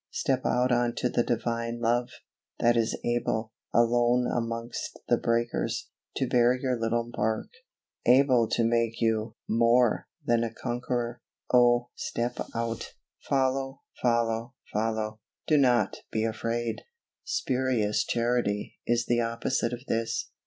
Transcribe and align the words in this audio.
Step 0.09 0.43
out 0.47 0.71
on 0.71 0.95
to 0.95 1.09
the 1.09 1.21
Divine 1.21 1.79
love, 1.79 2.09
that 2.59 2.75
is 2.75 2.97
able, 3.05 3.53
alone 3.71 4.25
amongst 4.25 4.97
the 5.07 5.15
breakers, 5.17 5.89
to 6.15 6.25
bear 6.25 6.55
your 6.55 6.75
little 6.75 7.11
bark 7.15 7.49
able 8.07 8.47
to 8.49 8.63
make 8.63 8.99
you 8.99 9.35
more 9.47 10.07
than 10.25 10.43
a 10.43 10.51
conqueror. 10.51 11.21
Oh, 11.53 11.89
step 11.95 12.39
out 12.55 12.93
follow, 13.19 13.83
follow, 14.01 14.55
follow 14.73 15.19
do 15.45 15.55
not 15.59 15.97
be 16.11 16.23
afraid! 16.23 16.81
Spurious 17.23 18.03
Charity 18.03 18.79
is 18.87 19.05
the 19.05 19.21
opposite 19.21 19.71
of 19.71 19.85
this. 19.87 20.31